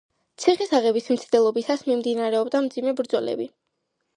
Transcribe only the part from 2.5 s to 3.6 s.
მძიმე ბრძოლები.